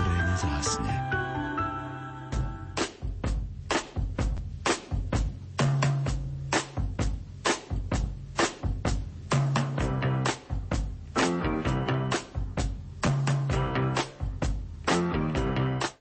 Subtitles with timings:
[0.00, 0.94] ktoré nezásne.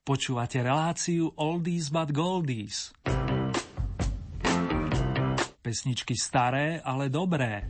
[0.10, 2.96] Počúvate reláciu Oldies but Goldies.
[5.60, 7.70] Pesničky staré, ale dobré.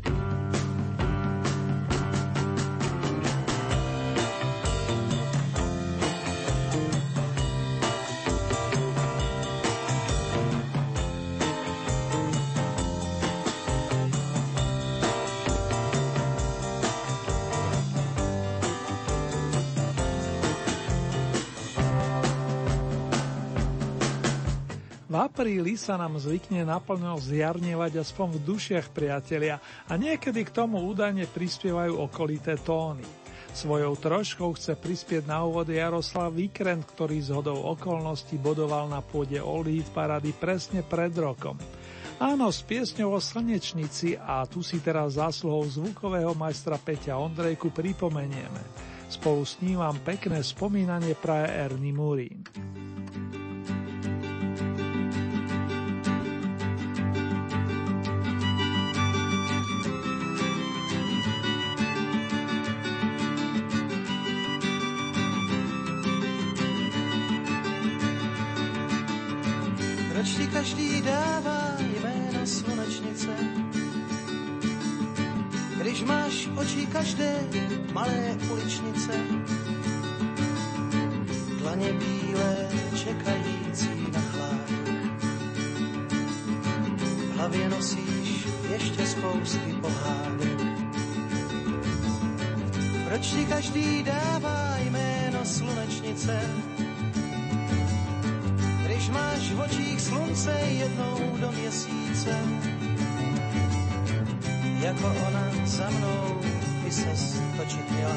[25.39, 29.55] Apríli sa nám zvykne naplno zjarnievať aspoň v dušiach priatelia
[29.87, 33.07] a niekedy k tomu údajne prispievajú okolité tóny.
[33.55, 39.39] Svojou troškou chce prispieť na úvod Jaroslav Vikrent, ktorý z hodou okolností bodoval na pôde
[39.39, 41.55] Old Hit parady presne pred rokom.
[42.19, 48.59] Áno, s piesňou o slnečnici a tu si teraz zásluhou zvukového majstra Peťa Ondrejku pripomenieme.
[49.07, 52.43] Spolu s ním vám pekné spomínanie praje Ernie Murín.
[70.53, 73.33] Každý dává jméno slunečnice.
[75.81, 77.47] Když máš oči každé
[77.93, 79.13] malé uličnice,
[81.59, 82.55] dlaně bílé
[82.95, 84.69] čekající na chlad.
[86.97, 90.59] V hlavě nosíš ještě spousty pohádek.
[93.07, 96.39] Proč ti každý dává jméno slunečnice?
[98.99, 102.35] Když máš v očích slunce jednou do měsíce.
[104.79, 106.41] Jako ona za mnou
[106.83, 107.09] by se
[107.57, 108.15] točit měla.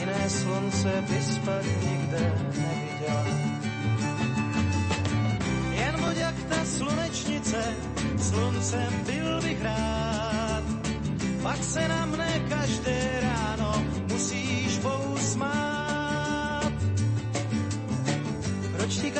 [0.00, 3.24] Jiné slunce by spad nikde neviděla.
[5.70, 7.64] Jen buď jak ta slunečnice,
[8.18, 10.64] sluncem byl bych rád.
[11.42, 13.35] Pak se na mne každé ráno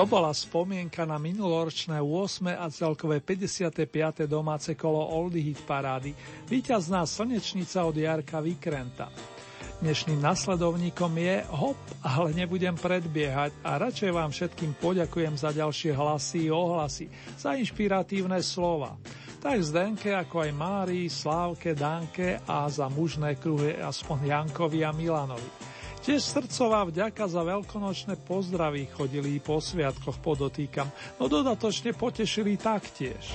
[0.00, 2.56] To bola spomienka na minuloročné 8.
[2.56, 4.24] a celkové 55.
[4.24, 6.16] domáce kolo Oldie Hit parády,
[6.48, 9.12] víťazná slnečnica od Jarka Vikrenta.
[9.84, 16.48] Dnešným nasledovníkom je Hop, ale nebudem predbiehať a radšej vám všetkým poďakujem za ďalšie hlasy
[16.48, 18.96] i ohlasy, za inšpiratívne slova.
[19.36, 25.69] Tak Zdenke ako aj Márii, Slávke, Danke a za mužné kruhy aspoň Jankovi a Milanovi.
[26.10, 30.90] Tiež srdcová vďaka za veľkonočné pozdravy chodili po sviatkoch podotýkam,
[31.22, 33.30] no dodatočne potešili taktiež.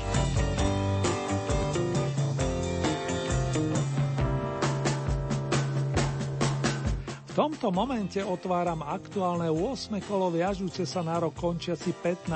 [7.23, 9.95] V tomto momente otváram aktuálne 8.
[10.03, 12.27] kolo viažúce sa na rok končiaci 15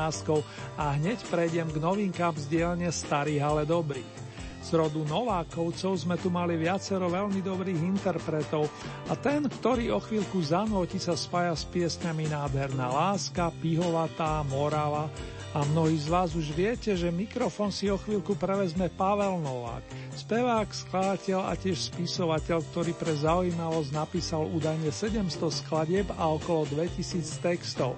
[0.80, 4.29] a hneď prejdem k novinkám z dielne starých, ale dobrých.
[4.60, 8.68] Z rodu Novákovcov sme tu mali viacero veľmi dobrých interpretov
[9.08, 15.08] a ten, ktorý o chvíľku zanúti sa spája s piesňami Nádherná láska, Pihovatá, Morava
[15.50, 19.82] a mnohí z vás už viete, že mikrofon si o chvíľku prevezme Pavel Novák,
[20.14, 27.26] spevák, skladateľ a tiež spisovateľ, ktorý pre zaujímavosť napísal údajne 700 skladieb a okolo 2000
[27.42, 27.98] textov.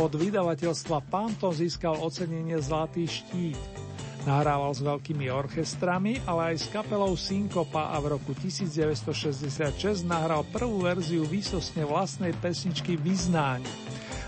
[0.00, 3.89] Od vydavateľstva Panton získal ocenenie Zlatý štít.
[4.28, 10.84] Nahrával s veľkými orchestrami, ale aj s kapelou Synkopa a v roku 1966 nahral prvú
[10.84, 13.64] verziu výsostne vlastnej pesničky Vyznáň.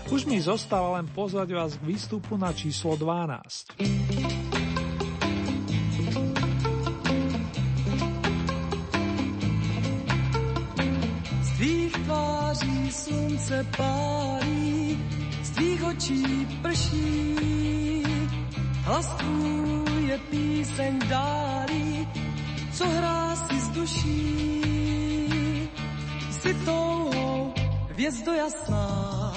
[0.09, 3.77] Už mi zostáva len pozvať vás k výstupu na číslo 12.
[11.37, 14.97] Z tvých tváří slunce pálí,
[15.45, 16.21] z tvých očí
[16.65, 17.37] prší,
[18.83, 22.07] hlas tvůj je píseň dálí,
[22.73, 24.63] co hrá si z duší.
[26.41, 27.53] Si touhou
[27.89, 29.33] hvězdo jasná,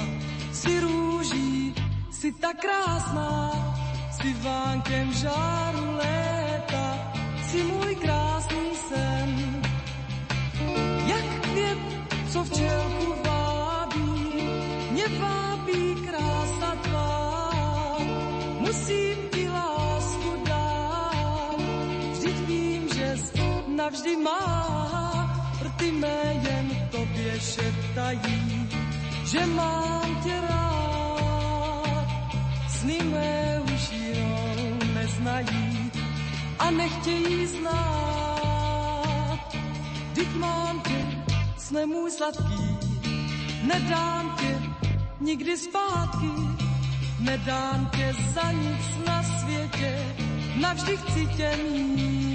[0.52, 1.74] si růží,
[2.10, 3.52] si tak krásná,
[4.20, 7.12] si vánkem žáru léta,
[7.50, 9.62] si můj krásný sen.
[11.06, 11.78] Jak květ,
[12.32, 12.85] co včelku
[23.86, 24.42] navždy má,
[25.62, 28.68] rty mé jen tobě šeptají,
[29.30, 32.06] že mám tě rád.
[32.68, 35.90] Sny mé už jinou neznají
[36.58, 38.74] a nechtějí znát.
[40.10, 40.98] Vždyť mám tě,
[41.56, 42.66] sne můj sladký,
[43.62, 44.62] nedám tě
[45.20, 46.32] nikdy zpátky,
[47.20, 50.16] nedám tě za nic na světě,
[50.60, 52.25] navždy chci tě mít.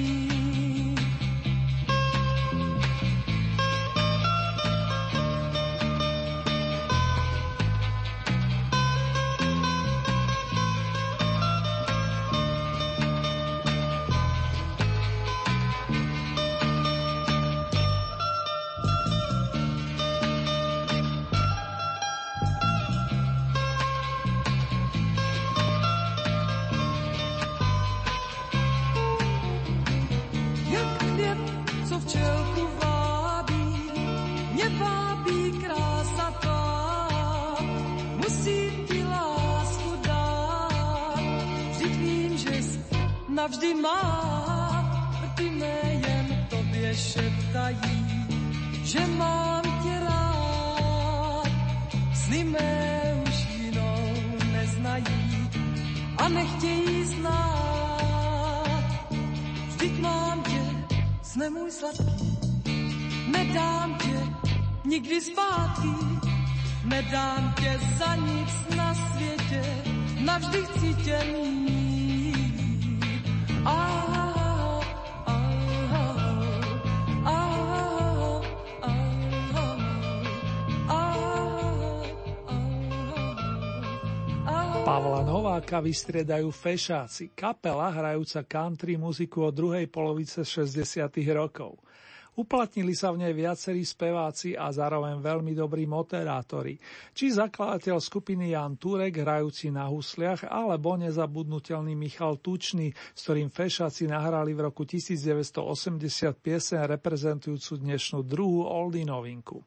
[84.81, 91.06] Pavla Nováka vystriedajú fešáci, kapela hrajúca country muziku od druhej polovice 60.
[91.38, 91.77] rokov.
[92.34, 96.82] Uplatnili sa v nej viacerí speváci a zároveň veľmi dobrí moderátori,
[97.13, 104.10] či zakladateľ skupiny Jan Turek hrajúci na husliach, alebo nezabudnutelný Michal Tučný, s ktorým fešáci
[104.10, 105.62] nahrali v roku 1980
[106.41, 109.62] piesen reprezentujúcu dnešnú druhú oldy novinku.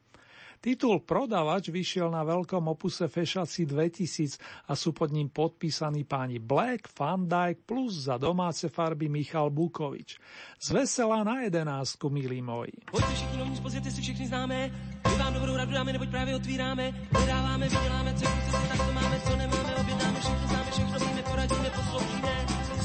[0.65, 6.89] Titul Prodavač vyšiel na veľkom opuse Fešaci 2000 a sú pod ním podpísaní páni Black,
[6.97, 10.17] Van Dyke plus za domáce farby Michal Bukovič.
[10.57, 12.73] Z vesela na jedenáctku, milí moji.
[12.89, 14.59] Pojďte všichni novní, pozvěte si všechny známe,
[15.05, 19.21] my vám dobrou radu dáme, neboť právě otvíráme, vydáváme, vyděláme, co chcete, tak to máme,
[19.21, 22.33] co nemáme, objednáme, všechno známe, všechno víme, poradíme, posloužíme.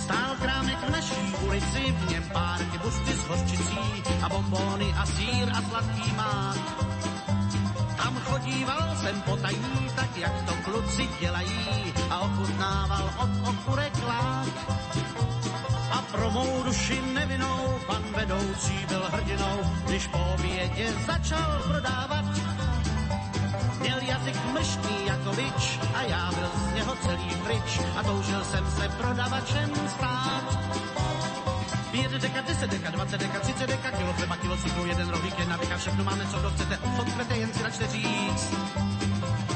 [0.03, 3.79] Stál krámek v naší ulici, v něm pár busty s hořčicí
[4.23, 6.88] a bombóny a sír a sladký mák.
[8.39, 14.47] Tam chodíval jsem potají, tak jak to kluci dělají a ochutnával od okurek lák.
[15.91, 22.25] A pro mou duši nevinou pan vedoucí byl hrdinou, když po obědě začal prodávat.
[23.79, 28.71] Měl jazyk mlštý jako bič a já byl z něho celý pryč a toužil jsem
[28.71, 30.48] se prodavačem stát.
[31.99, 35.57] 5 deka, 10 deka, 20 deka, 30 deka, kilo chleba, kilo cukru, jeden rohlík, jedna
[35.57, 38.53] deka, všechno máme, co kdo chcete, obchod chcete, jen si račte říct.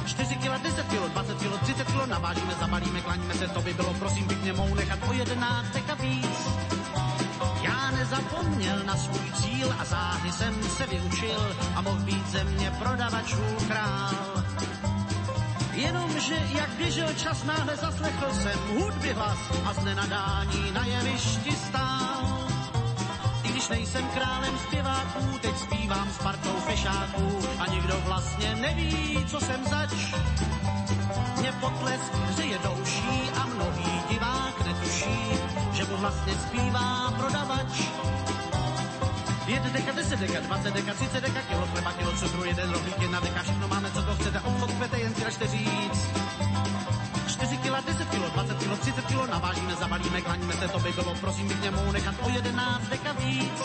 [0.05, 3.93] 4 kila, 10 kilo, 20 kilo, 30 kilo, navážíme, zabalíme, klaníme se, to by bylo,
[3.93, 6.50] prosím, pěkně mou nechat o 11 deka víc.
[7.62, 7.83] Já
[8.63, 14.43] měl na svůj cíl a záhy jsem se vyučil a mohl být země prodavačů král.
[15.74, 22.48] Jenomže jak běžel čas, náhle zaslechl jsem hudby hlas a z nenadání na jevišti stál.
[23.44, 29.39] I když nejsem králem zpěváků, teď zpívám s partou fešáků a nikdo vlastně neví, co
[29.39, 29.94] jsem zač.
[31.39, 35.20] Mě potlesk hřeje douší a mnohý divák netuší,
[35.74, 37.82] že mu vlastně zpívá prodavač.
[39.74, 43.20] 5 deka, 10 deka, 20 deka, 30 deka, kilo chleba, kilo cukru, jeden rohlík, jedna
[43.20, 46.01] deka, všechno máme, co to chcete, obchod kvete, jen si račte říct.
[47.27, 51.15] 4 kila, 10 kilo, 20 kilo, 30 kilo, navážíme, zabalíme, klaníme se, to by bylo,
[51.22, 53.62] prosím, bych němou nechat o 11 deka víc.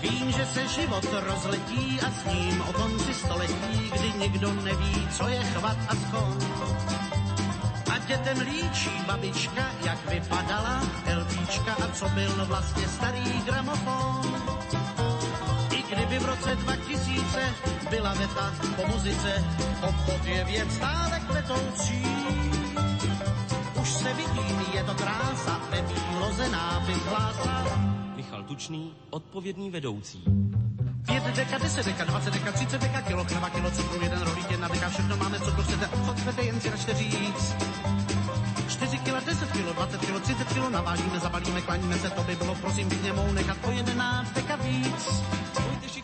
[0.00, 5.28] Vím, že se život rozletí a s ním o konci století, kdy nikdo neví, co
[5.28, 6.38] je chvat a skon.
[7.92, 10.82] A dětem líčí babička, jak vypadala
[11.20, 14.81] LPčka a co byl vlastně starý gramofon.
[15.92, 17.54] Kdyby v roce 2000
[17.90, 19.44] byla věta po muzice,
[19.82, 22.02] obchod je věc stále kvetoucí.
[23.80, 27.64] Už se vidím, je to krása, ve výloze nápis hlása.
[28.16, 30.24] Michal Tučný, odpovědný vedoucí.
[31.06, 34.68] 5 deka, 10 deka, 20 deka, 30 deka, kilo chleba, kilo cukru, jeden rohlík, jedna
[34.68, 37.54] deka, všechno máme, co to chcete, obchod chcete, jen si račte říct.
[38.68, 42.54] 4 kila, 10 kilo, 20 kilo, 30 kilo, navážíme, zabalíme, klaníme se, to by bylo,
[42.54, 45.22] prosím, bych němou nechat o 11 deka víc.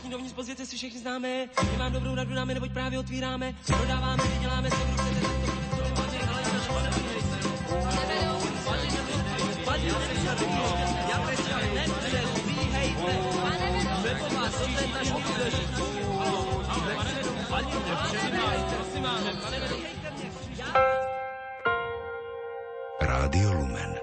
[0.08, 4.68] Všichni dovnitř, pozvěte si všechny známe, vám dobrou radu dáme, neboť právě otvíráme, prodáváme, vyděláme,
[4.70, 5.38] kdo chcete, tak
[15.76, 15.88] to
[23.00, 23.98] Rádio Lumen.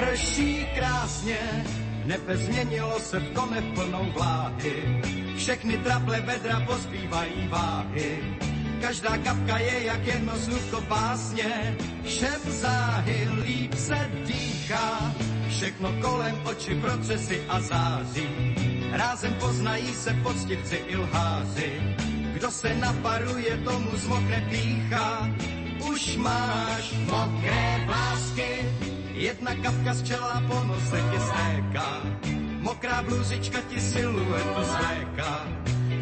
[0.00, 1.38] Prší krásně,
[2.04, 5.02] nebe změnilo se v kone plnou vláhy.
[5.36, 8.18] Všechny traple vedra pozbývají váhy.
[8.80, 15.14] Každá kapka je jak jedno slůvko básně, všem záhy líp se dýchá.
[15.48, 18.54] Všechno kolem oči procesy a září.
[18.92, 21.96] Rázem poznají se poctivci i lháři.
[22.32, 25.28] Kdo se naparuje, tomu zmokne pícha.
[25.92, 28.64] Už máš mokré vlásky,
[29.20, 31.88] jedna kapka z čela po nose ti stéká.
[32.64, 35.32] Mokrá bluzička ti siluetu zléká.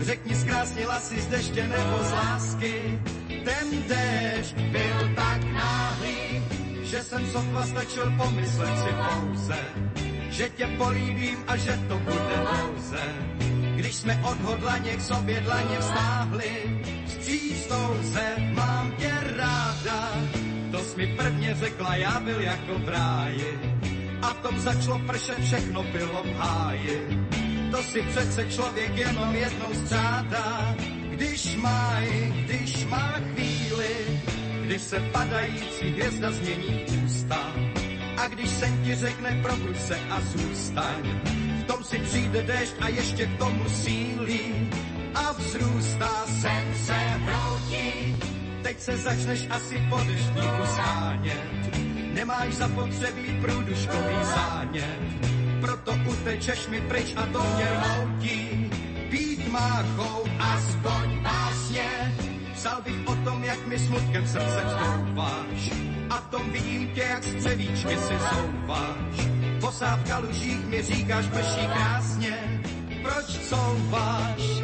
[0.01, 2.75] Řekni, zkrásnila si z deště nebo z lásky.
[3.29, 6.43] Ten déšť byl tak náhlý,
[6.83, 9.61] že jsem sotva stačil pomyslet si pouze,
[10.31, 13.05] že tě políbím a že to bude dlouze.
[13.77, 20.38] Když jsme odhodlaně k sobě dlaně vztáhli, střístou se mám tě ráda.
[20.99, 23.59] Mi prvně řekla, já byl jako v ráji.
[24.23, 27.27] A tom začalo pršet, všechno bylo v háji.
[27.71, 30.77] To si přece člověk jenom jednou střádá,
[31.11, 32.01] když má,
[32.45, 34.21] když má chvíli,
[34.63, 37.53] když se padající hvězda změní ústa.
[38.17, 41.21] A když sen ti řekne probud se a zůstaň,
[41.61, 44.71] v tom si přijde déšť a ještě k tomu sílí
[45.15, 48.38] a vzrůstá sen se hroutí.
[48.69, 51.77] Teď se začneš asi po deštníku schánět,
[52.13, 55.01] nemáš zapotřebí průduškový zánět,
[55.61, 58.71] proto utečeš mi pryč a to mě rmoutí.
[59.11, 62.15] Být máchou aspoň básně,
[62.55, 65.71] psal bych o tom, jak mi smutkem srdce vstouváš.
[66.11, 69.29] A tom vidím tě, jak z převíčky si zouváš.
[69.61, 72.63] Bosá v kalužích mi říkáš, prší krásně,
[73.03, 74.58] proč couváš?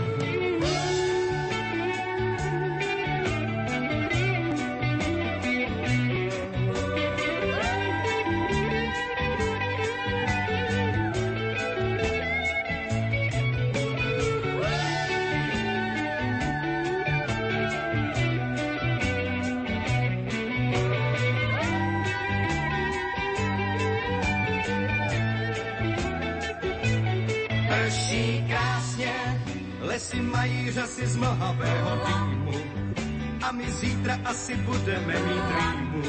[33.65, 36.03] My zítra asi budeme mít rýmu.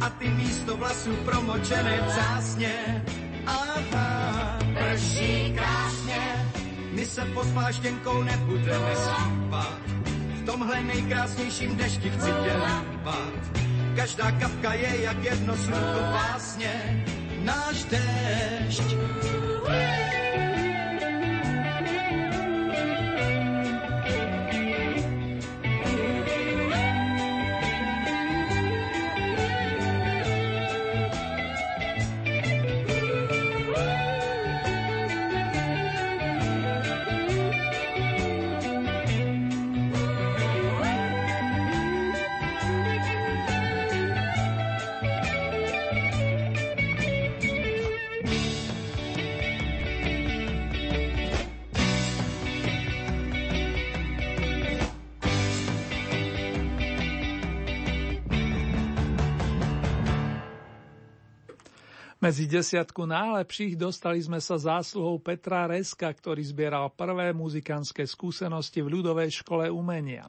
[0.00, 3.04] A ty místo vlasů promočené přásně.
[3.46, 6.50] Aha, prší krásně,
[6.92, 9.78] my se pod pláštěnkou nebudeme schýpat.
[10.42, 13.42] V tomhle nejkrásnějším dešti chci tě líbat.
[13.96, 17.04] Každá kapka je jak jedno slunko básně.
[17.44, 18.96] Náš déšť
[62.24, 68.96] Medzi desiatku najlepších dostali sme sa zásluhou Petra Reska, ktorý zbieral prvé muzikantské skúsenosti v
[68.96, 70.24] ľudovej škole umenia.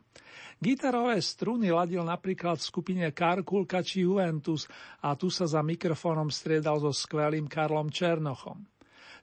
[0.59, 4.67] Gitarové struny ladil napríklad v skupine Karkulka či Juventus
[5.07, 8.59] a tu sa za mikrofónom striedal so skvelým Karlom Černochom.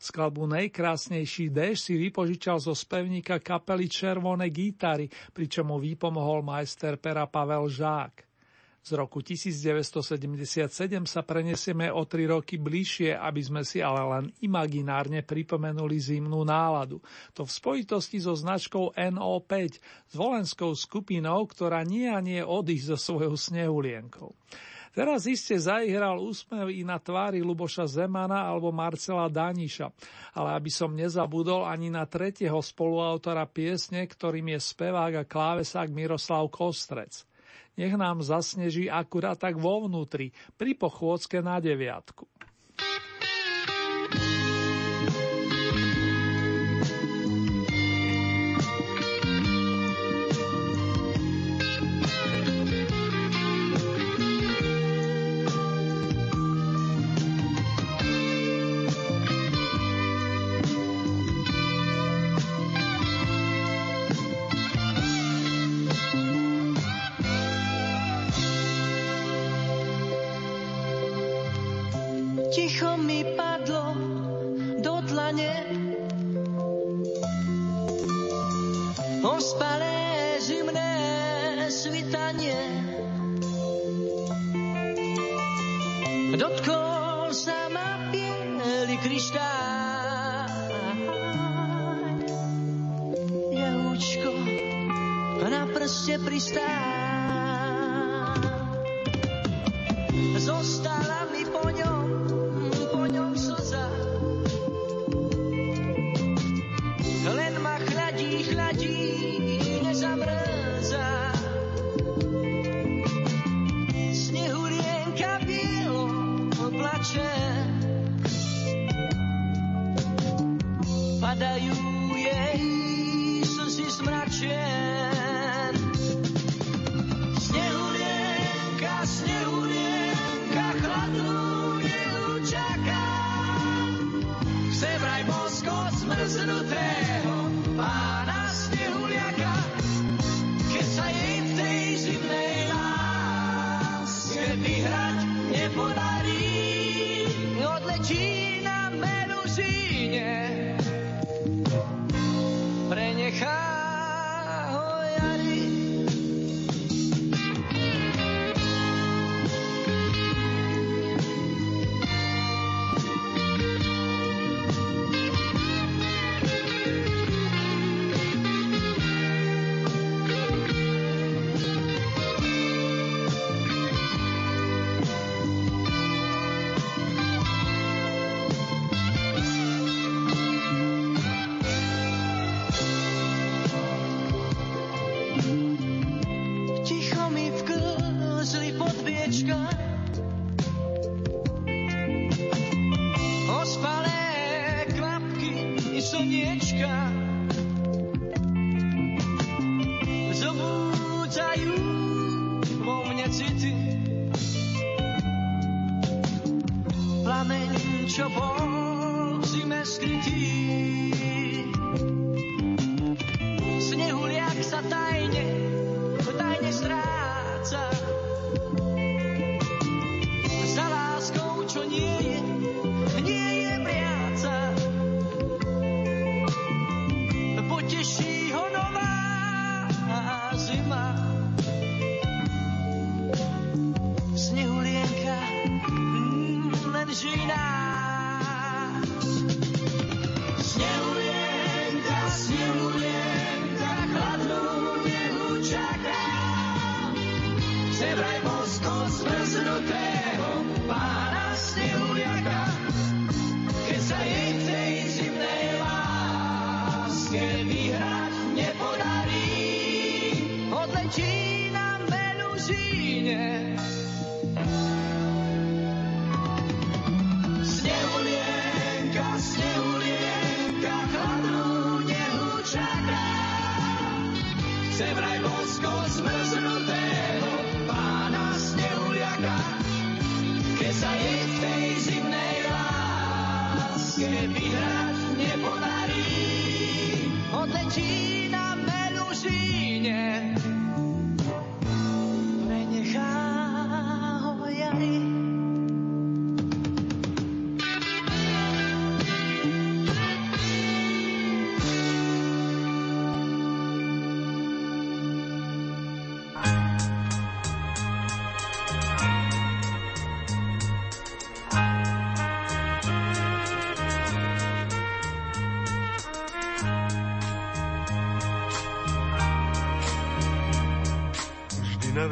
[0.00, 7.28] Skladbu Nejkrásnejší déž si vypožičal zo spevníka kapely Červoné gitary, pričom mu výpomohol majster pera
[7.28, 8.31] Pavel Žák.
[8.82, 10.66] Z roku 1977
[11.06, 16.98] sa prenesieme o tri roky bližšie, aby sme si ale len imaginárne pripomenuli zimnú náladu.
[17.38, 19.54] To v spojitosti so značkou NO5,
[20.10, 24.34] s volenskou skupinou, ktorá nie a nie odísť so svojou snehulienkou.
[24.92, 29.94] Teraz iste zaihral úsmev i na tvári Luboša Zemana alebo Marcela Daniša,
[30.34, 36.50] ale aby som nezabudol ani na tretieho spoluautora piesne, ktorým je spevák a klávesák Miroslav
[36.50, 37.30] Kostrec
[37.76, 42.28] nech nám zasneží akurát tak vo vnútri, pri pochôdzke na deviatku.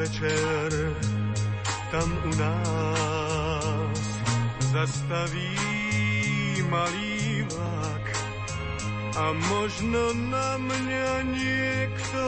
[0.00, 0.72] Večer
[1.92, 4.06] tam u nás
[4.72, 5.56] zastaví
[6.70, 8.06] malý vlak
[9.16, 12.24] a možno na mňa niekto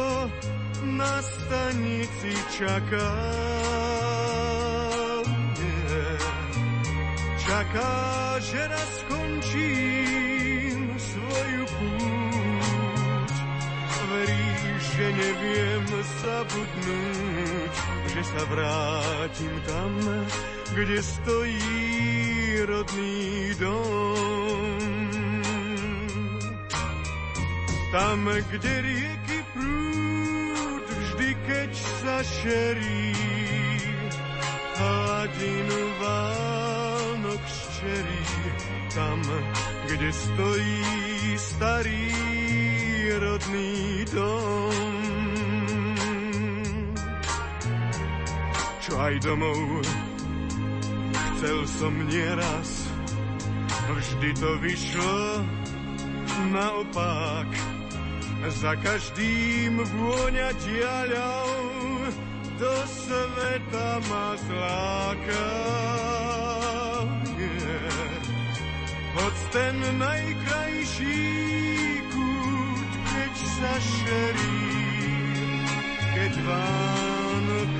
[0.84, 3.12] na stanici čaká.
[5.56, 6.12] Nie.
[7.40, 7.94] Čaká,
[8.42, 13.34] že raz skončím svoju púť.
[14.12, 15.72] Verí, že neviem
[16.22, 17.11] zabudnúť,
[18.22, 19.90] že sa vrátim tam,
[20.78, 21.74] kde stojí
[22.70, 24.78] rodný dom.
[27.90, 33.10] Tam, kde rieky prúd, vždy keď sa šerí,
[34.78, 38.24] hladinu Vánok ščerí.
[38.94, 39.18] Tam,
[39.90, 40.86] kde stojí
[41.42, 42.06] starý
[43.18, 44.51] rodný dom.
[49.02, 49.82] Aj domov
[51.42, 52.86] chcel som nieraz,
[53.90, 55.42] vždy to vyšlo
[56.54, 57.50] naopak.
[58.62, 61.50] Za každým vôňa diaľou
[62.58, 65.46] do sveta ma zláka.
[67.38, 68.22] Yeah.
[69.14, 71.22] Hoď ten najkrajší
[72.10, 74.58] kút, keď sa šerí,
[76.18, 76.62] keď rieku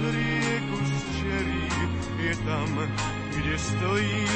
[0.03, 0.42] zčerí,
[2.23, 2.71] je tam,
[3.35, 4.27] kde stojí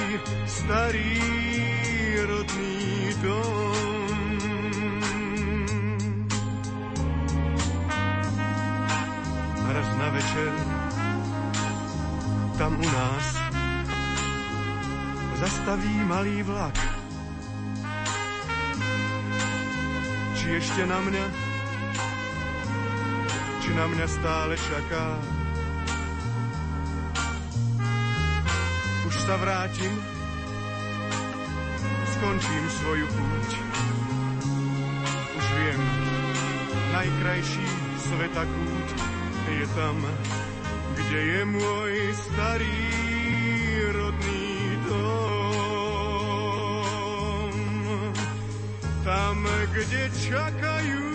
[0.46, 1.22] starý
[2.26, 4.38] rodný dom.
[9.70, 10.52] Raz na večer,
[12.58, 13.26] tam u nás,
[15.38, 16.74] zastaví malý vlak.
[20.34, 21.26] Či ešte na mňa,
[23.62, 25.35] či na mňa stále čaká.
[29.26, 29.90] Sa vrátim,
[32.14, 33.58] skončím svoju púť.
[35.34, 35.82] Už viem,
[36.94, 37.66] najkrajší
[38.06, 38.88] sveta kút
[39.50, 39.98] je tam,
[40.94, 42.86] kde je môj starý
[43.98, 45.10] rodný dom.
[49.02, 49.42] Tam,
[49.74, 51.05] kde čakajú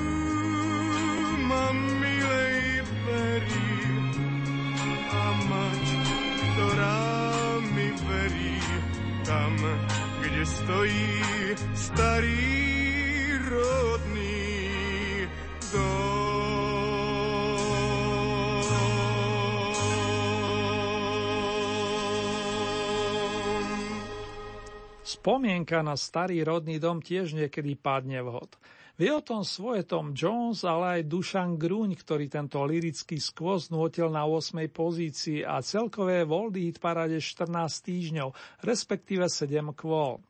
[10.41, 11.06] kde stojí
[11.77, 12.49] starý
[13.45, 14.41] rodný
[15.69, 16.01] dom.
[25.06, 28.58] Spomienka na starý rodný dom tiež niekedy padne vhod.
[28.97, 34.10] Vie o tom svoje Tom Jones, ale aj Dušan Gruň, ktorý tento lirický skvost nutil
[34.10, 34.58] na 8.
[34.73, 37.49] pozícii a celkové Voldy hit parade 14
[37.82, 38.30] týždňov,
[38.65, 40.21] respektíve 7 kvôl.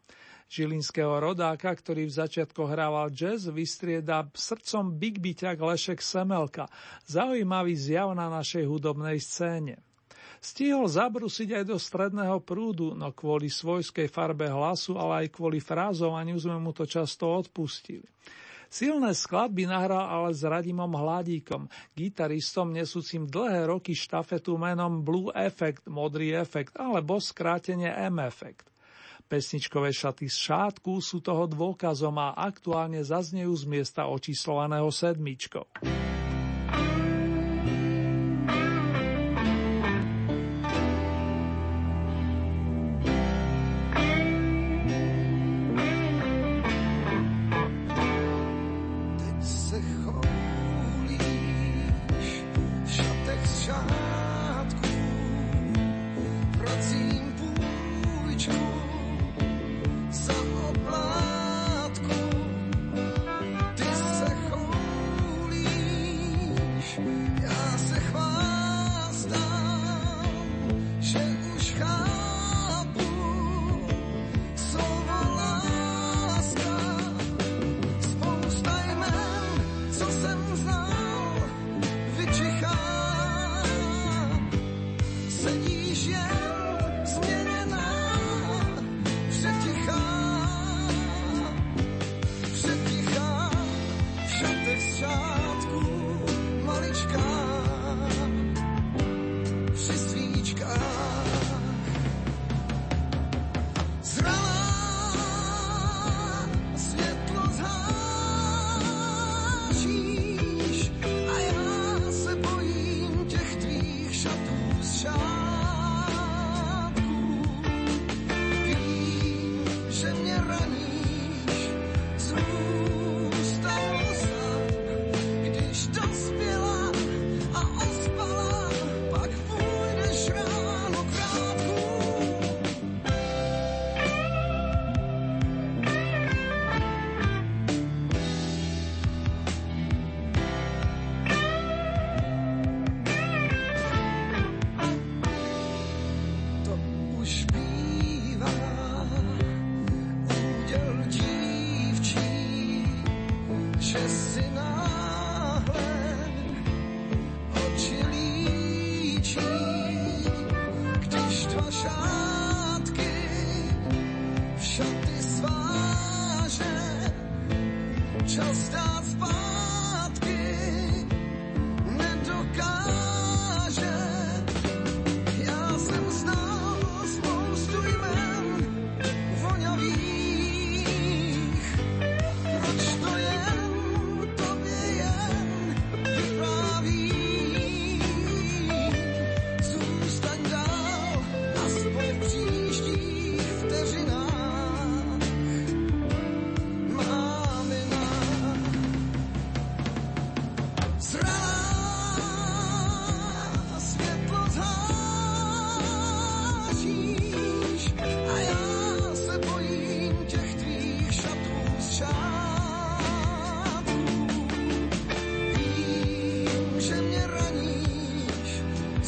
[0.51, 6.67] Žilinského rodáka, ktorý v začiatku hrával jazz, vystrieda srdcom Big Byťak Lešek Semelka,
[7.07, 9.79] zaujímavý zjav na našej hudobnej scéne.
[10.43, 16.35] Stihol zabrusiť aj do stredného prúdu, no kvôli svojskej farbe hlasu, ale aj kvôli frázovaniu
[16.35, 18.03] sme mu to často odpustili.
[18.67, 25.87] Silné skladby nahral ale s Radimom Hladíkom, gitaristom nesúcim dlhé roky štafetu menom Blue Effect,
[25.87, 28.70] modrý efekt, alebo skrátenie M-Effect.
[29.31, 35.71] Pesničkové šaty z šátku sú toho dôkazom a aktuálne zaznejú z miesta očíslovaného sedmičkou.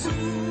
[0.05, 0.42] You.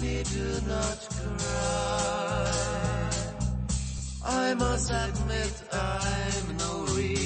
[0.00, 2.50] honey, do not cry.
[4.24, 7.19] I must admit I'm no real.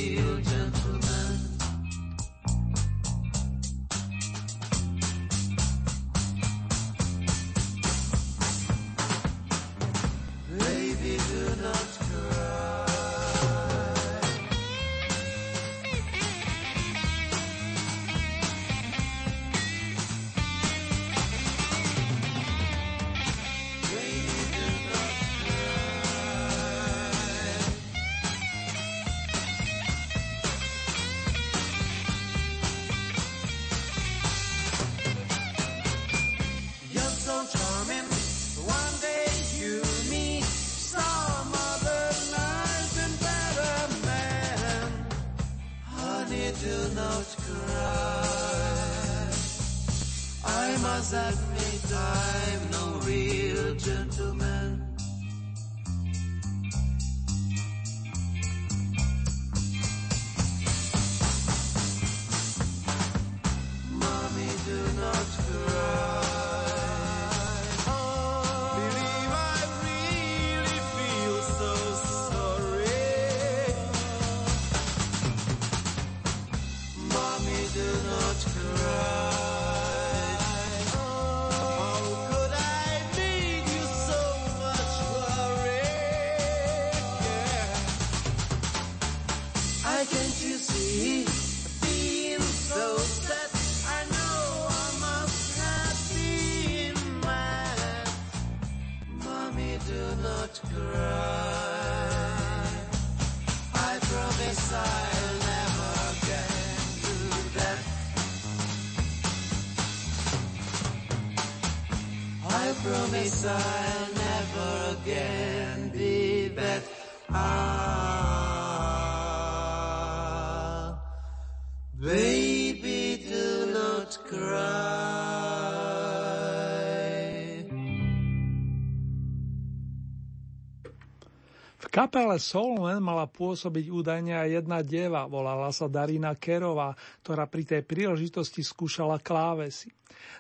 [132.15, 136.95] Kapele Soulman mala pôsobiť údajne aj jedna deva, volala sa Darina Kerová,
[137.27, 139.91] ktorá pri tej príležitosti skúšala klávesy.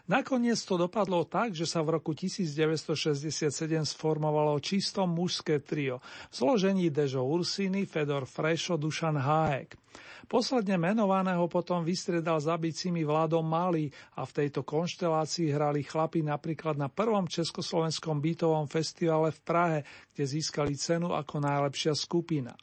[0.07, 3.51] Nakoniec to dopadlo tak, že sa v roku 1967
[3.91, 5.99] sformovalo čisto mužské trio
[6.31, 9.75] v zložení Dežo Ursiny, Fedor Frešo, Dušan Háek.
[10.25, 16.81] Posledne menovaného potom vystriedal za bicimi Vladom Malý a v tejto konštelácii hrali chlapi napríklad
[16.81, 19.79] na prvom československom bytovom festivale v Prahe,
[20.17, 22.57] kde získali cenu ako najlepšia skupina.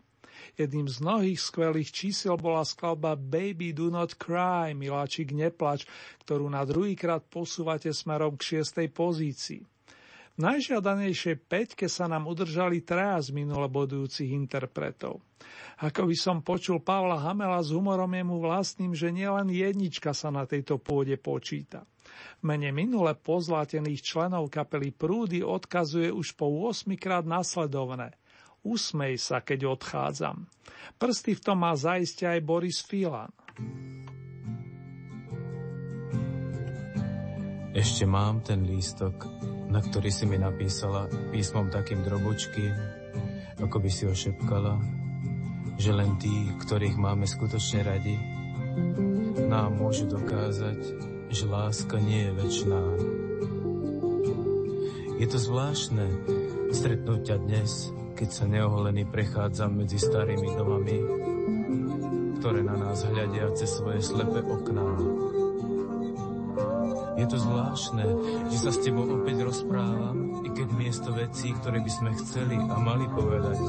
[0.57, 5.85] Jedným z mnohých skvelých čísel bola skladba Baby Do Not Cry, miláčik neplač,
[6.25, 9.70] ktorú na druhýkrát posúvate smerom k šiestej pozícii.
[10.41, 15.21] Najžiadanejšej peťke sa nám udržali traja z minule bodujúcich interpretov.
[15.81, 20.49] Ako by som počul Pavla Hamela s humorom jemu vlastným, že nielen jednička sa na
[20.49, 21.85] tejto pôde počíta.
[22.41, 28.17] Mene minule pozlátených členov kapely Prúdy odkazuje už po 8 krát nasledovné.
[28.61, 30.45] Usmej sa, keď odchádzam.
[31.01, 33.33] Prsty v tom má zaiste aj Boris Filan.
[37.71, 39.15] Ešte mám ten lístok,
[39.71, 42.75] na ktorý si mi napísala písmom takým drobočkým,
[43.63, 44.75] ako by si ho šepkala,
[45.79, 48.19] že len tí, ktorých máme skutočne radi,
[49.47, 50.79] nám môžu dokázať,
[51.31, 52.83] že láska nie je väčšiná.
[55.23, 56.05] Je to zvláštne
[56.75, 60.97] stretnúť ťa dnes, keď sa neoholený prechádzam medzi starými domami,
[62.41, 64.89] ktoré na nás hľadia cez svoje slepé okná.
[67.21, 68.05] Je to zvláštne,
[68.49, 72.75] že sa s tebou opäť rozprávam, i keď miesto vecí, ktoré by sme chceli a
[72.81, 73.61] mali povedať,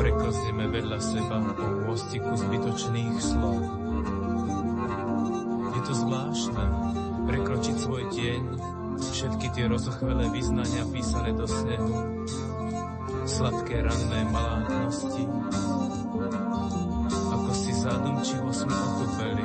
[0.00, 3.60] preklzneme vedľa seba po mostiku zbytočných slov.
[5.76, 6.64] Je to zvláštne,
[7.28, 8.42] prekročiť svoj tieň,
[8.96, 12.24] všetky tie rozochvelé vyznania písané do snehu,
[13.28, 15.28] sladké ranné malátnosti,
[17.28, 19.44] ako si zadumčivo sme otopeli.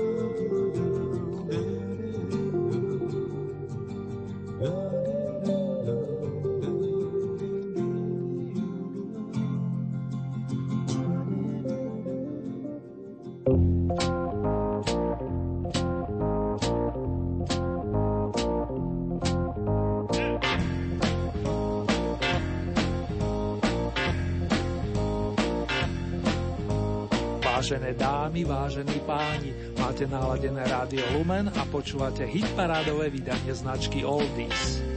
[28.31, 34.90] Dámy, vážení páni, máte naladené rádio Lumen a počúvate hitparádové vydanie značky Oldies.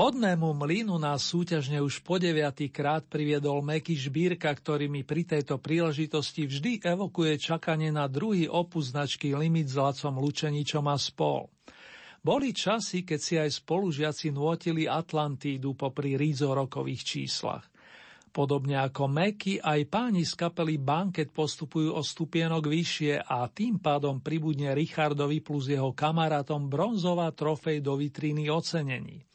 [0.00, 5.60] Vodnému mlynu nás súťažne už po deviatý krát priviedol Meky Žbírka, ktorý mi pri tejto
[5.60, 11.52] príležitosti vždy evokuje čakanie na druhý opus značky Limit s Lacom Lučeničom a spol.
[12.24, 17.68] Boli časy, keď si aj spolužiaci nuotili Atlantídu popri rízorokových číslach.
[18.32, 24.24] Podobne ako Meky, aj páni z kapely Banket postupujú o stupienok vyššie a tým pádom
[24.24, 29.28] pribudne Richardovi plus jeho kamarátom bronzová trofej do vitríny ocenení.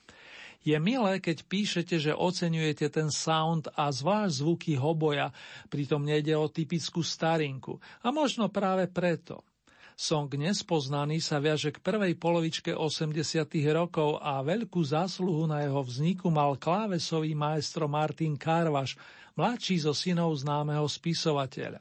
[0.66, 5.30] Je milé, keď píšete, že oceňujete ten sound a zvlášť zvuky hoboja,
[5.70, 7.78] pritom nejde o typickú starinku.
[8.02, 9.46] A možno práve preto.
[9.94, 13.46] Song Nespoznaný sa viaže k prvej polovičke 80.
[13.78, 18.98] rokov a veľkú zásluhu na jeho vzniku mal klávesový maestro Martin Karvaš,
[19.38, 21.80] mladší zo synov známeho spisovateľa.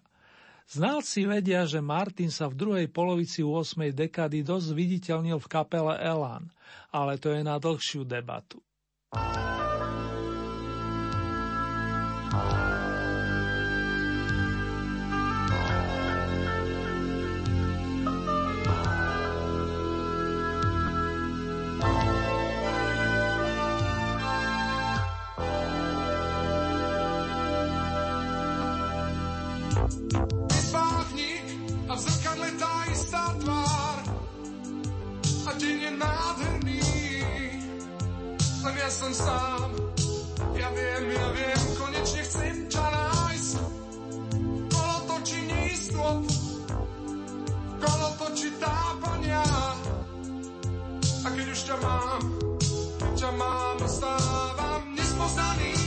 [0.68, 3.96] Znalci vedia, že Martin sa v druhej polovici 8.
[3.96, 6.52] dekady dosť viditeľnil v kapele Elan,
[6.92, 8.60] ale to je na dlhšiu debatu.
[9.14, 9.36] Thank
[12.52, 12.73] you.
[38.94, 39.74] Som sám.
[40.54, 43.54] Ja viem, ja viem, konečne chcem ťa nájsť.
[44.70, 46.22] Kolo točí neistot,
[47.82, 49.42] kolo točí tápania.
[51.26, 52.22] A keď už ťa mám,
[53.02, 55.83] keď ťa mám, ostávam nespoznaný.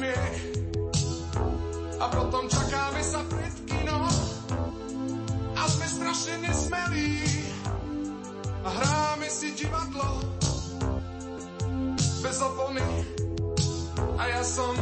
[0.00, 0.36] Smiech.
[2.00, 4.00] A potom čakáme sa pred kino
[5.52, 7.20] a sme strašne nesmelí.
[8.64, 10.24] A hráme si divadlo
[12.20, 12.84] bez opony
[14.16, 14.72] a ja som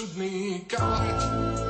[0.00, 1.69] wśród mi kałaret.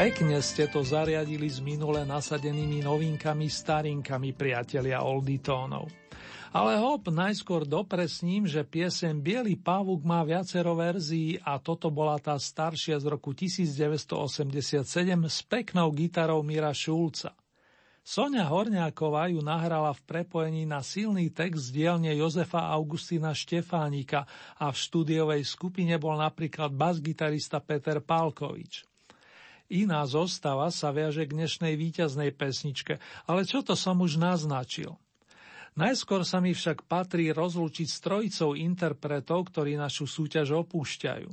[0.00, 5.92] Pekne ste to zariadili s minule nasadenými novinkami starinkami, priatelia olditónov.
[6.56, 12.32] Ale hop, najskôr dopresním, že piesem Bielý pavúk má viacero verzií a toto bola tá
[12.40, 14.88] staršia z roku 1987
[15.28, 17.36] s peknou gitarou Mira Šulca.
[18.00, 24.24] Sonia Horňáková ju nahrala v prepojení na silný text z dielne Jozefa Augustína Štefánika
[24.56, 28.89] a v štúdiovej skupine bol napríklad basgitarista Peter Pálkovič.
[29.70, 32.98] Iná zostava sa viaže k dnešnej víťaznej pesničke,
[33.30, 34.98] ale čo to som už naznačil.
[35.78, 41.30] Najskôr sa mi však patrí rozlúčiť s trojicou interpretov, ktorí našu súťaž opúšťajú.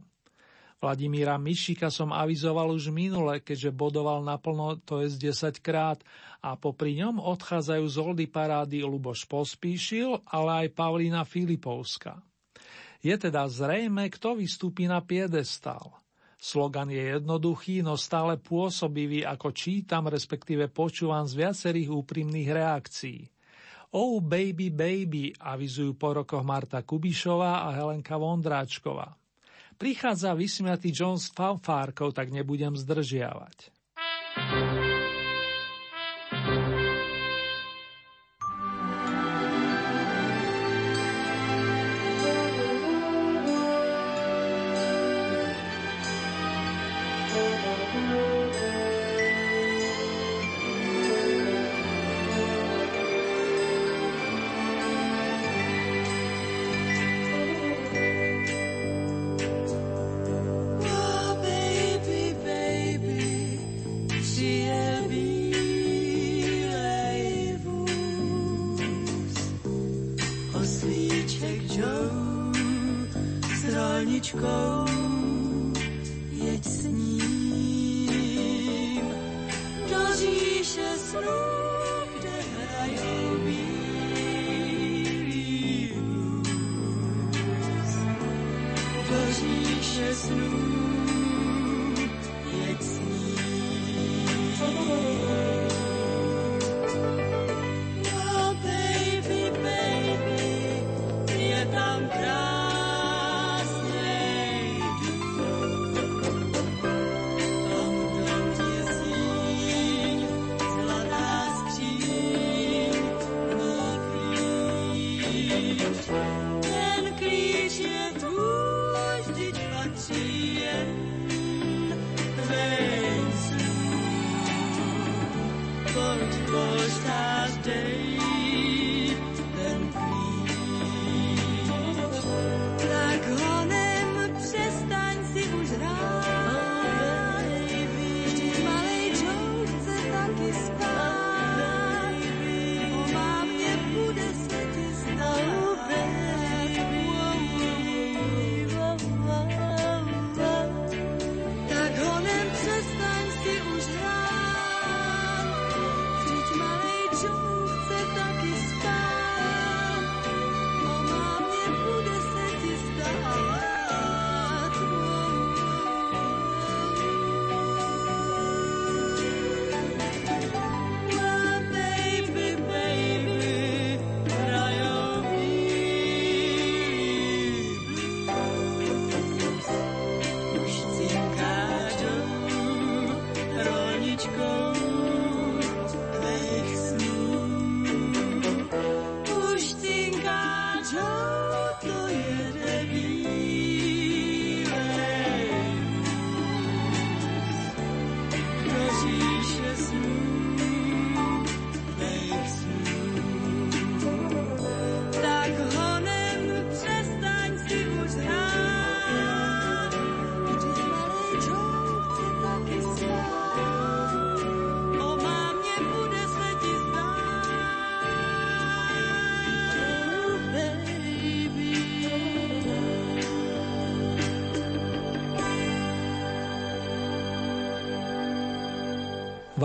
[0.78, 5.98] Vladimíra Mišika som avizoval už minule, keďže bodoval naplno, to je z 10 krát,
[6.38, 12.22] a popri ňom odchádzajú z Oldy parády Luboš Pospíšil, ale aj Pavlína Filipovská.
[13.02, 15.98] Je teda zrejme, kto vystúpi na piedestál.
[16.38, 23.26] Slogan je jednoduchý, no stále pôsobivý, ako čítam, respektíve počúvam z viacerých úprimných reakcií.
[23.98, 29.18] Oh baby baby avizujú po rokoch Marta Kubišová a Helenka Vondráčková.
[29.78, 33.74] Prichádza vysmiatý John s fanfárkou, tak nebudem zdržiavať.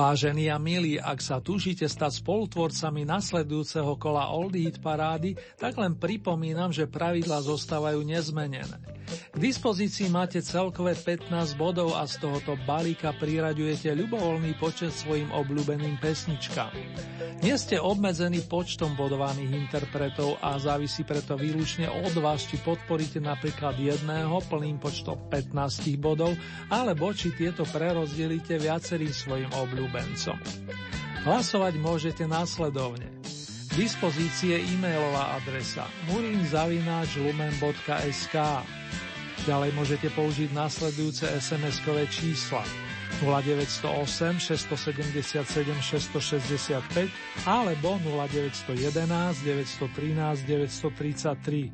[0.02, 5.94] Vážení a milí, ak sa túžite stať spolutvorcami nasledujúceho kola Old Hit parády, tak len
[5.94, 8.82] pripomínam, že pravidlá zostávajú nezmenené.
[9.30, 15.94] K dispozícii máte celkové 15 bodov a z tohoto balíka priraďujete ľubovoľný počet svojim obľúbeným
[16.02, 16.74] pesničkám.
[17.42, 23.74] Nie ste obmedzení počtom bodovaných interpretov a závisí preto výlučne od vás, či podporíte napríklad
[23.74, 25.50] jedného plným počtom 15
[25.98, 26.38] bodov,
[26.70, 30.38] alebo či tieto prerozdelíte viacerým svojim obľúbencom.
[31.26, 33.10] Hlasovať môžete následovne.
[33.72, 38.36] K dispozícii je e-mailová adresa murinzavináčlumen.sk
[39.42, 42.62] Ďalej môžete použiť nasledujúce SMS-kové čísla
[43.20, 47.10] 0908 677 665
[47.44, 51.72] alebo 0911 913 933.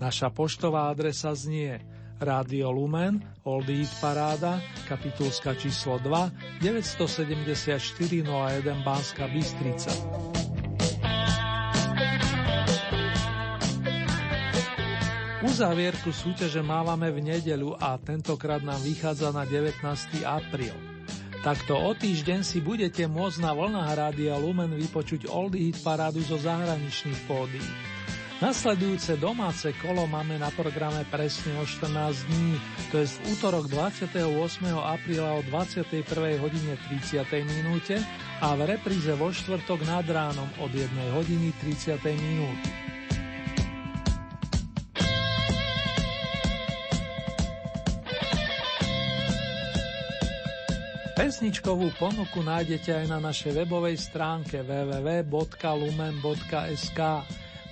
[0.00, 1.80] Naša poštová adresa znie
[2.20, 9.92] Rádio Lumen, Old Eat Paráda, kapitulska číslo 2, 974 01 Banska Bystrica.
[15.40, 19.80] Uzávierku súťaže mávame v nedeľu a tentokrát nám vychádza na 19.
[20.20, 20.76] apríl.
[21.40, 26.36] Takto o týždeň si budete môcť na vlnách Rádia Lumen vypočuť Oldie Hit parádu zo
[26.36, 27.64] zahraničných pódií.
[28.44, 31.88] Nasledujúce domáce kolo máme na programe presne o 14
[32.28, 32.60] dní,
[32.92, 34.20] to je v útorok 28.
[34.76, 36.04] apríla o 21.
[36.36, 37.24] hodine 30.
[37.48, 37.96] minúte
[38.44, 41.96] a v repríze vo štvrtok nad ránom od 1 hodiny 30.
[42.12, 42.89] minúty.
[51.20, 57.00] Pesničkovú ponuku nájdete aj na našej webovej stránke www.lumen.sk.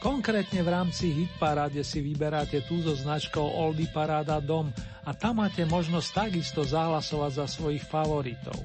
[0.04, 4.68] Konkrétne v rámci Hitparáde si vyberáte tú so značkou Oldy Paráda Dom
[5.00, 8.60] a tam máte možnosť takisto zahlasovať za svojich favoritov.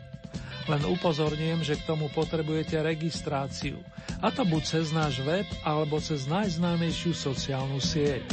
[0.67, 3.79] Len upozorňujem, že k tomu potrebujete registráciu.
[4.19, 8.27] A to buď cez náš web, alebo cez najznámejšiu sociálnu sieť.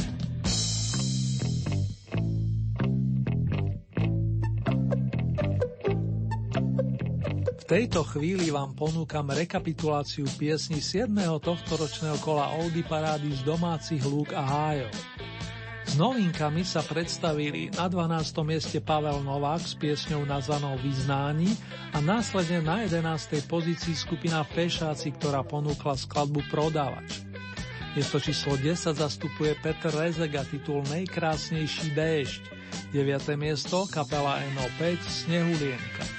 [7.71, 11.07] Tejto chvíli vám ponúkam rekapituláciu piesni 7.
[11.39, 14.91] tohto ročného kola Oldy Parády z domácich lúk a hájov.
[15.87, 18.27] S novinkami sa predstavili na 12.
[18.43, 21.55] mieste Pavel Novák s piesňou nazvanou Vyznání
[21.95, 23.47] a následne na 11.
[23.47, 27.23] pozícii skupina Fešáci, ktorá ponúkla skladbu Prodávač.
[27.95, 32.41] Miesto číslo 10 zastupuje Peter Rezek a titul Nejkrásnejší déšť.
[32.91, 33.39] 9.
[33.39, 36.10] miesto kapela NO5 Snehulienka.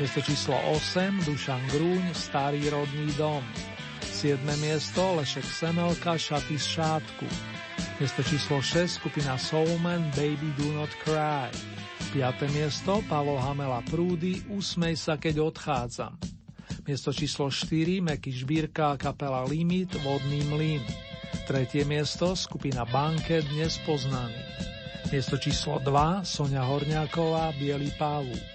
[0.00, 3.44] Miesto číslo 8 Dušan Grúň Starý rodný dom.
[4.00, 4.40] 7.
[4.56, 7.28] miesto Lešek Semelka Šaty z šátku.
[8.00, 11.52] Miesto číslo 6 skupina Soulman Baby Do Not Cry.
[12.16, 12.24] 5.
[12.56, 16.16] miesto Pavol Hamela Prúdy Usmej sa, keď odchádzam.
[16.88, 20.84] Miesto číslo 4 Meky Žbírka kapela Limit Vodný mlyn.
[21.44, 24.40] Tretie miesto skupina Banket Dnes poznaný.
[25.12, 28.51] Miesto číslo 2 Sonia Horňáková Bielý pávuk.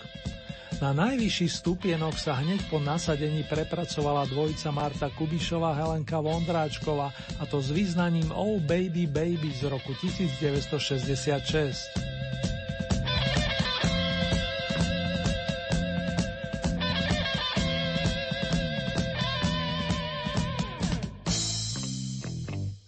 [0.78, 7.10] Na najvyšší stupienok sa hneď po nasadení prepracovala dvojica Marta Kubišová Helenka Vondráčková
[7.42, 12.17] a to s význaním Oh Baby Baby z roku 1966.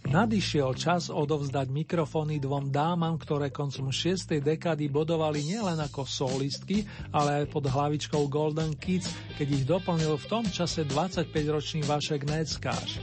[0.10, 4.42] Nadišiel čas odovzdať mikrofóny dvom dámam, ktoré koncom 6.
[4.42, 6.82] dekády bodovali nielen ako solistky,
[7.14, 9.06] ale aj pod hlavičkou Golden Kids,
[9.38, 12.98] keď ich doplnil v tom čase 25-ročný Vašek Neckáš.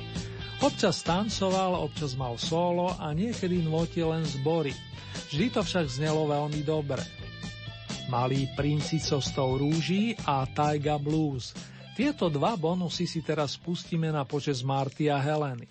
[0.58, 4.74] Občas tancoval, občas mal solo a niekedy nvotil len zbory.
[5.30, 7.06] Vždy to však znelo veľmi dobre.
[8.10, 11.54] Malý princi costou rúží a Taiga Blues.
[11.94, 15.70] Tieto dva bonusy si teraz pustíme na počas Marty a Heleny.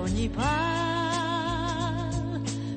[0.00, 2.08] Oni pál,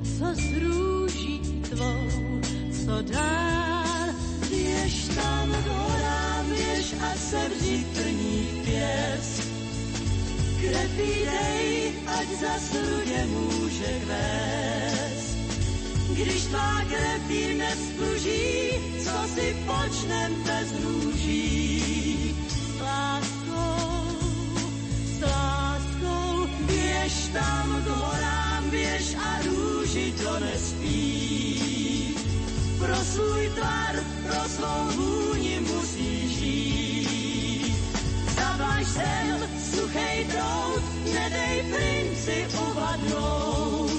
[0.04, 2.42] co z růží tvou,
[2.86, 4.10] co dál.
[4.50, 9.48] Běž tam k horám, běž a sevři trní pěst.
[10.62, 15.38] Krepí dej, ať zas rudě může kvést.
[16.14, 18.70] Když tvá krepí nespluží,
[19.04, 21.63] co si počnem bez růží,
[27.04, 32.16] běž tam k horám, běž a růži to nespí.
[32.80, 37.76] Pro svůj tvar, pro svou vůni musíš žít.
[38.36, 40.84] Zavlaž sem, suchej trout,
[41.14, 43.92] nedej princi uvadnout.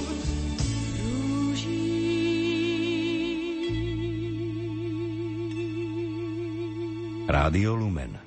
[7.29, 8.24] Rádio Lumen.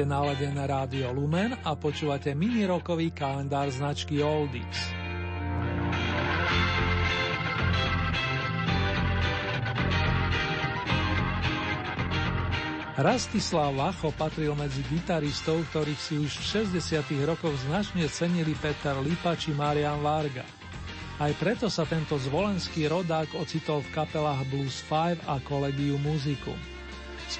[0.00, 4.96] Máte naladené rádio Lumen a počúvate mini rokový kalendár značky Oldies.
[12.96, 17.28] Rastislav Vacho patril medzi gitaristov, ktorých si už v 60.
[17.28, 20.48] rokoch značne cenili Peter Lipa či Marian Varga.
[21.20, 26.69] Aj preto sa tento zvolenský rodák ocitol v kapelách Blues 5 a Collegium Musicum.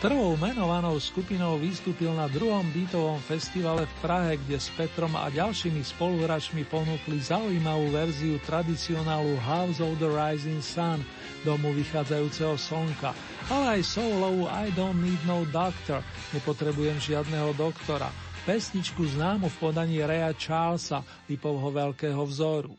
[0.00, 5.84] Prvou menovanou skupinou vystúpil na druhom bytovom festivale v Prahe, kde s Petrom a ďalšími
[5.84, 11.04] spoluhráčmi ponúkli zaujímavú verziu tradicionálu House of the Rising Sun,
[11.44, 13.12] domu vychádzajúceho slnka,
[13.52, 16.00] ale aj solovú I Don't Need No Doctor,
[16.32, 18.08] nepotrebujem žiadneho doktora,
[18.48, 22.72] pesničku známu v podaní Rea Charlesa, Lipovho veľkého vzoru.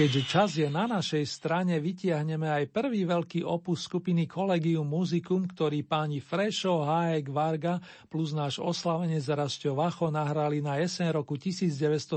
[0.00, 5.84] Keďže čas je na našej strane, vytiahneme aj prvý veľký opus skupiny Collegium Musicum, ktorý
[5.84, 7.76] páni Frešo, Háek, Varga
[8.08, 12.16] plus náš oslavenec Rastio Vacho nahrali na jeseň roku 1970.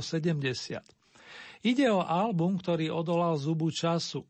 [1.68, 4.24] Ide o album, ktorý odolal zubu času.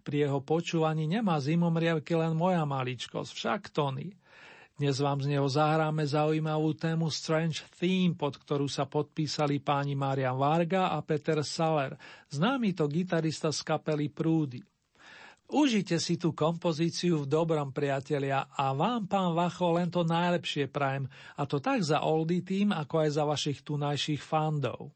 [0.00, 4.16] Pri jeho počúvaní nemá zimomriavky len moja maličkosť, však Tony.
[4.74, 10.34] Dnes vám z neho zahráme zaujímavú tému Strange Theme, pod ktorú sa podpísali páni Marian
[10.34, 11.94] Varga a Peter Saller,
[12.34, 14.58] známy to gitarista z kapely Prúdy.
[15.54, 21.06] Užite si tú kompozíciu v dobrom, priatelia, a vám, pán Vacho, len to najlepšie prajem,
[21.38, 24.90] a to tak za Oldie tým, ako aj za vašich tunajších fandov.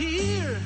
[0.00, 0.56] here.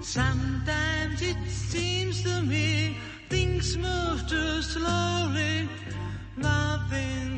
[0.00, 2.96] Sometimes it seems to me
[3.28, 5.68] things move too slowly.
[6.36, 7.29] Nothing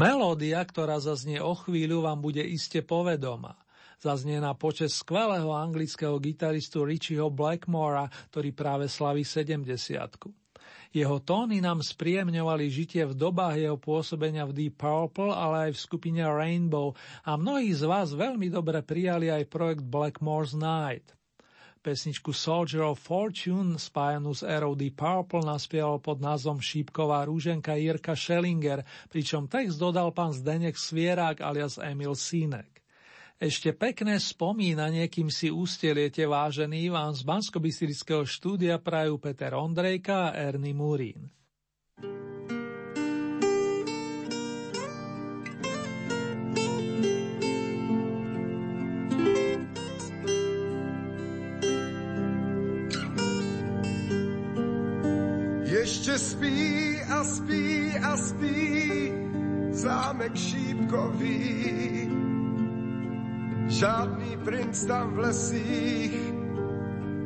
[0.00, 3.52] Melódia, ktorá zaznie o chvíľu, vám bude iste povedomá.
[4.00, 9.60] Zaznie na počas skvelého anglického gitaristu Richieho Blackmora, ktorý práve slaví 70
[10.96, 15.82] Jeho tóny nám spríjemňovali žitie v dobách jeho pôsobenia v Deep Purple, ale aj v
[15.84, 16.96] skupine Rainbow
[17.28, 21.12] a mnohí z vás veľmi dobre prijali aj projekt Blackmore's Night.
[21.80, 28.12] Pesničku Soldier of Fortune spájanú s Arrow Deep Purple naspieval pod názvom Šípková rúženka Jirka
[28.12, 32.84] Schellinger, pričom text dodal pán Zdenek Svierák alias Emil Sínek.
[33.40, 37.56] Ešte pekné spomínanie, kým si usteliete vážený, vám z bansko
[38.28, 41.32] štúdia prajú Peter Ondrejka a Ernie Murín.
[55.90, 59.12] Ještě spí a spí a spí
[59.70, 62.10] zámek šípkový.
[63.66, 66.14] Žádný princ tam v lesích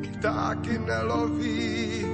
[0.01, 2.05] ptáky neloví.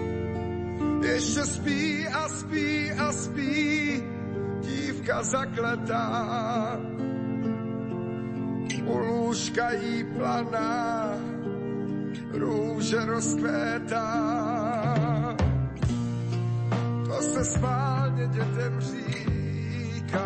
[1.03, 4.03] Ještě spí a spí a spí
[4.61, 6.79] dívka zakletá.
[8.85, 11.15] U lůžka jí planá
[12.33, 14.50] růže rozkvétá
[17.21, 20.21] se schválně dětem říká.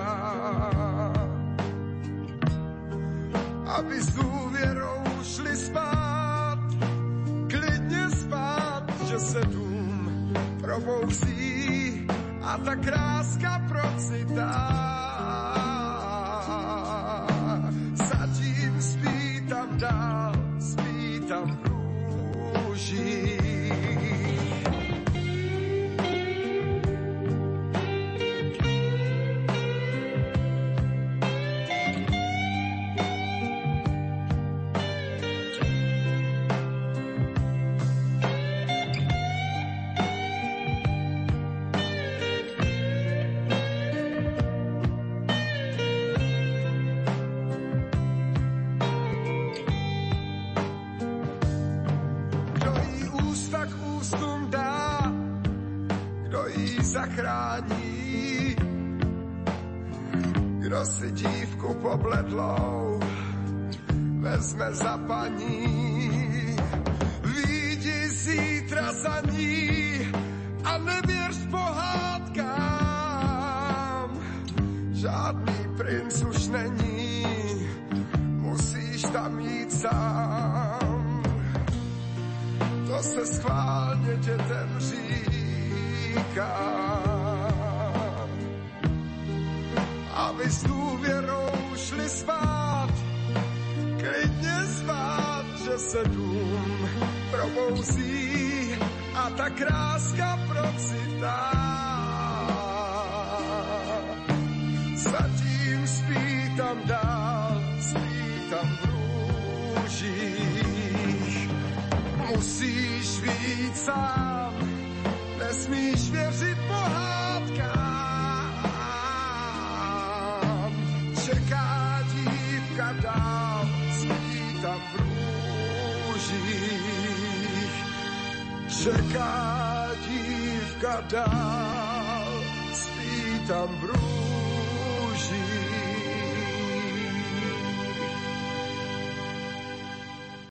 [3.66, 6.60] Aby s důvěrou šli spát,
[7.50, 12.08] klidně spát, že se dům probouzí
[12.42, 14.95] a ta kráska procitá.